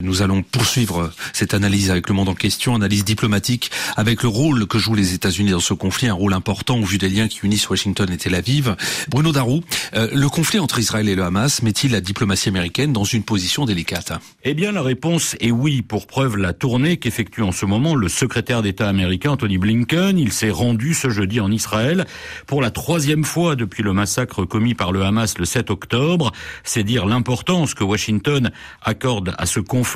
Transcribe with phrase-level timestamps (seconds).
[0.00, 4.68] Nous allons poursuivre cette analyse avec le monde en question, analyse diplomatique, avec le rôle
[4.68, 7.40] que jouent les États-Unis dans ce conflit, un rôle important au vu des liens qui
[7.42, 8.76] unissent Washington et Tel Aviv.
[9.08, 9.64] Bruno Darou,
[9.94, 13.64] euh, le conflit entre Israël et le Hamas met-il la diplomatie américaine dans une position
[13.64, 14.12] délicate?
[14.44, 15.82] Eh bien, la réponse est oui.
[15.82, 20.32] Pour preuve, la tournée qu'effectue en ce moment le secrétaire d'État américain Tony Blinken, il
[20.32, 22.06] s'est rendu ce jeudi en Israël
[22.46, 26.30] pour la troisième fois depuis le massacre commis par le Hamas le 7 octobre.
[26.62, 28.52] C'est dire l'importance que Washington
[28.84, 29.87] accorde à ce conflit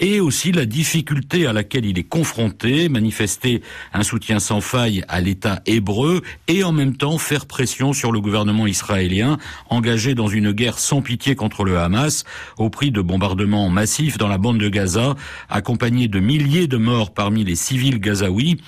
[0.00, 5.20] et aussi la difficulté à laquelle il est confronté, manifester un soutien sans faille à
[5.20, 9.38] l'État hébreu et en même temps faire pression sur le gouvernement israélien
[9.70, 12.24] engagé dans une guerre sans pitié contre le Hamas
[12.58, 15.14] au prix de bombardements massifs dans la bande de Gaza,
[15.48, 18.60] accompagnés de milliers de morts parmi les civils gazaouis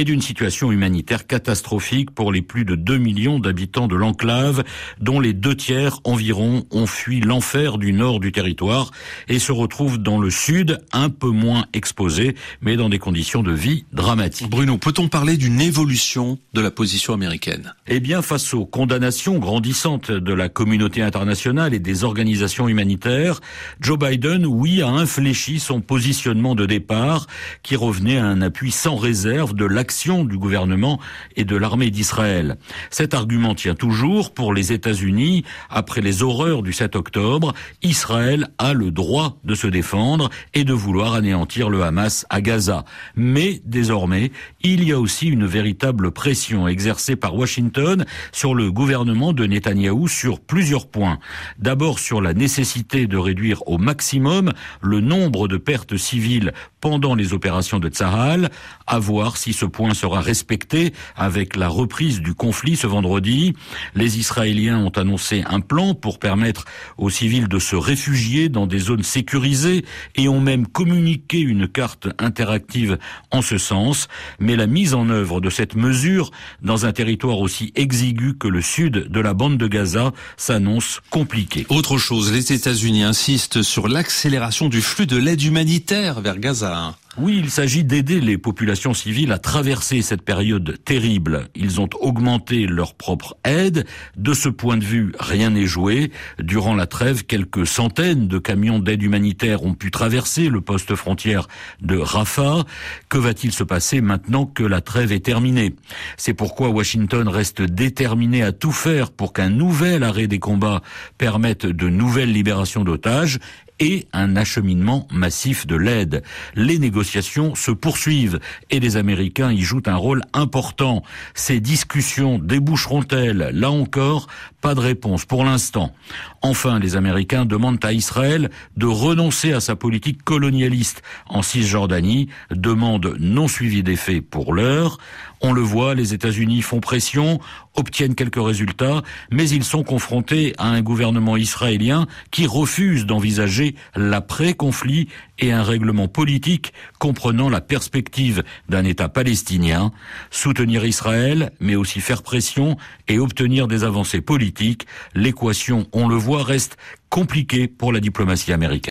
[0.00, 4.64] et d'une situation humanitaire catastrophique pour les plus de 2 millions d'habitants de l'enclave,
[4.98, 8.92] dont les deux tiers environ ont fui l'enfer du nord du territoire
[9.28, 13.52] et se retrouvent dans le sud, un peu moins exposés, mais dans des conditions de
[13.52, 14.48] vie dramatiques.
[14.48, 17.74] Bruno, peut-on parler d'une évolution de la position américaine?
[17.86, 23.42] Eh bien, face aux condamnations grandissantes de la communauté internationale et des organisations humanitaires,
[23.82, 27.26] Joe Biden, oui, a infléchi son positionnement de départ,
[27.62, 31.00] qui revenait à un appui sans réserve de l'action du gouvernement
[31.34, 32.58] et de l'armée d'Israël.
[32.90, 35.44] Cet argument tient toujours pour les États-Unis.
[35.68, 40.72] Après les horreurs du 7 octobre, Israël a le droit de se défendre et de
[40.72, 42.84] vouloir anéantir le Hamas à Gaza.
[43.16, 44.30] Mais désormais,
[44.62, 50.06] il y a aussi une véritable pression exercée par Washington sur le gouvernement de Netanyahou
[50.06, 51.18] sur plusieurs points.
[51.58, 57.34] D'abord sur la nécessité de réduire au maximum le nombre de pertes civiles pendant les
[57.34, 58.50] opérations de Tsahal,
[58.86, 63.54] à voir si ce point sera respecté avec la reprise du conflit ce vendredi.
[63.94, 66.64] Les Israéliens ont annoncé un plan pour permettre
[66.98, 72.08] aux civils de se réfugier dans des zones sécurisées et ont même communiqué une carte
[72.18, 72.98] interactive
[73.30, 74.08] en ce sens.
[74.38, 76.30] Mais la mise en œuvre de cette mesure
[76.62, 81.66] dans un territoire aussi exigu que le sud de la bande de Gaza s'annonce compliquée.
[81.68, 86.94] Autre chose, les États-Unis insistent sur l'accélération du flux de l'aide humanitaire vers Gaza.
[87.18, 91.48] Oui, il s'agit d'aider les populations civiles à traverser cette période terrible.
[91.56, 93.84] Ils ont augmenté leur propre aide.
[94.16, 96.12] De ce point de vue, rien n'est joué.
[96.38, 101.48] Durant la trêve, quelques centaines de camions d'aide humanitaire ont pu traverser le poste frontière
[101.80, 102.64] de Rafah.
[103.08, 105.74] Que va-t-il se passer maintenant que la trêve est terminée?
[106.16, 110.80] C'est pourquoi Washington reste déterminé à tout faire pour qu'un nouvel arrêt des combats
[111.18, 113.40] permette de nouvelles libérations d'otages
[113.80, 116.22] et un acheminement massif de l'aide.
[116.54, 118.38] Les négociations se poursuivent
[118.70, 121.02] et les Américains y jouent un rôle important.
[121.34, 123.50] Ces discussions déboucheront-elles?
[123.52, 124.28] Là encore,
[124.60, 125.94] pas de réponse pour l'instant.
[126.42, 133.16] Enfin, les Américains demandent à Israël de renoncer à sa politique colonialiste en Cisjordanie, demande
[133.18, 134.98] non suivie des faits pour l'heure.
[135.42, 137.40] On le voit, les États-Unis font pression,
[137.74, 145.08] obtiennent quelques résultats, mais ils sont confrontés à un gouvernement israélien qui refuse d'envisager l'après-conflit
[145.38, 149.92] et un règlement politique comprenant la perspective d'un État palestinien,
[150.30, 152.76] soutenir Israël, mais aussi faire pression
[153.08, 154.86] et obtenir des avancées politiques.
[155.14, 156.76] L'équation, on le voit, reste
[157.08, 158.80] compliquée pour la diplomatie américaine.